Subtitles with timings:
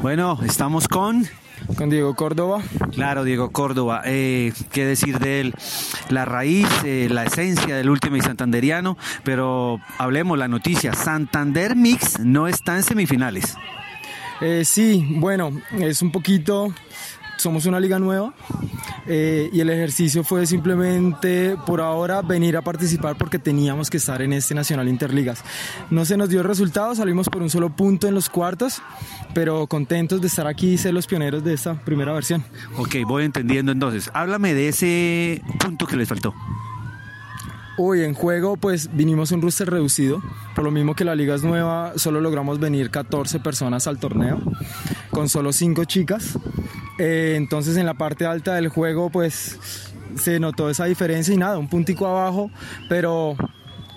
[0.00, 1.26] Bueno, estamos con...
[1.76, 2.62] Con Diego Córdoba.
[2.92, 4.02] Claro, Diego Córdoba.
[4.04, 5.54] Eh, ¿Qué decir de él?
[6.08, 10.92] La raíz, eh, la esencia del último y santanderiano, pero hablemos la noticia.
[10.94, 13.56] Santander Mix no está en semifinales.
[14.40, 16.72] Eh, sí, bueno, es un poquito
[17.38, 18.34] somos una liga nueva
[19.06, 24.20] eh, y el ejercicio fue simplemente por ahora venir a participar porque teníamos que estar
[24.22, 25.42] en este Nacional Interligas.
[25.90, 28.82] No se nos dio el resultado, salimos por un solo punto en los cuartos,
[29.34, 32.44] pero contentos de estar aquí y ser los pioneros de esta primera versión.
[32.76, 34.10] Ok, voy entendiendo entonces.
[34.12, 36.34] Háblame de ese punto que les faltó.
[37.78, 40.20] Uy, en juego pues vinimos un roster reducido,
[40.56, 44.40] por lo mismo que la liga es nueva, solo logramos venir 14 personas al torneo,
[45.10, 46.36] con solo 5 chicas.
[46.98, 49.58] Eh, entonces en la parte alta del juego pues
[50.16, 52.50] se notó esa diferencia y nada, un puntico abajo,
[52.88, 53.36] pero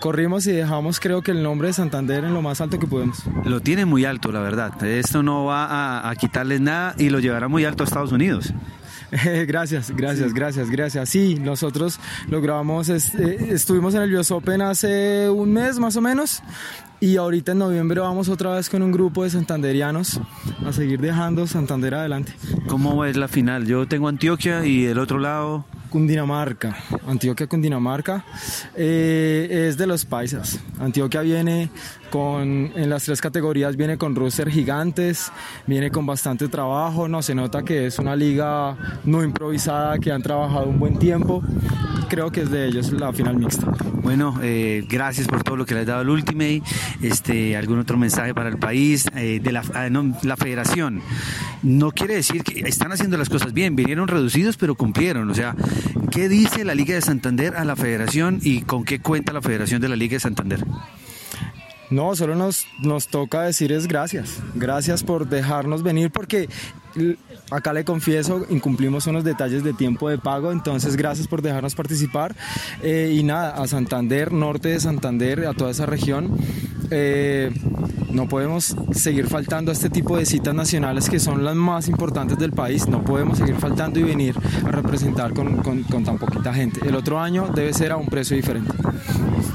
[0.02, 3.24] corrimos y dejamos creo que el nombre de Santander en lo más alto que podemos.
[3.46, 4.84] Lo tiene muy alto, la verdad.
[4.84, 8.54] Esto no va a, a quitarles nada y lo llevará muy alto a Estados Unidos.
[9.48, 11.10] gracias, gracias, gracias, gracias.
[11.10, 12.00] Sí, nosotros
[12.30, 16.42] logramos, eh, estuvimos en el US Open hace un mes más o menos
[17.00, 20.22] y ahorita en noviembre vamos otra vez con un grupo de santanderianos
[20.66, 22.34] a seguir dejando Santander adelante.
[22.68, 23.66] ¿Cómo es la final?
[23.66, 25.66] Yo tengo Antioquia y el otro lado...
[25.92, 26.76] Cundinamarca,
[27.06, 28.26] Antioquia Cundinamarca,
[28.76, 30.60] eh, es de los paisas.
[30.80, 31.70] Antioquia viene
[32.10, 35.32] con, en las tres categorías viene con roster gigantes,
[35.68, 40.24] viene con bastante trabajo, no se nota que es una liga no improvisada, que han
[40.24, 41.44] trabajado un buen tiempo.
[42.12, 43.72] Creo que es de ellos la final mixta.
[44.04, 46.62] Bueno, eh, gracias por todo lo que le has dado al Ultimate.
[47.02, 49.06] Este, ¿Algún otro mensaje para el país?
[49.16, 49.88] Eh, de la, ah,
[50.22, 51.02] la federación.
[51.64, 55.30] No quiere decir que están haciendo las cosas bien, vinieron reducidos pero cumplieron.
[55.30, 55.56] O sea,
[56.12, 59.80] ¿qué dice la Liga de Santander a la federación y con qué cuenta la Federación
[59.80, 60.66] de la Liga de Santander?
[61.92, 64.42] No, solo nos, nos toca decir es gracias.
[64.56, 66.50] Gracias por dejarnos venir porque
[67.50, 72.36] acá le confieso, incumplimos unos detalles de tiempo de pago, entonces gracias por dejarnos participar.
[72.84, 76.38] Eh, y nada, a Santander, norte de Santander, a toda esa región.
[76.90, 77.52] Eh,
[78.12, 82.38] no podemos seguir faltando a este tipo de citas nacionales que son las más importantes
[82.38, 82.88] del país.
[82.88, 84.36] No podemos seguir faltando y venir
[84.66, 86.88] a representar con, con tan poquita gente.
[86.88, 88.74] El otro año debe ser a un precio diferente.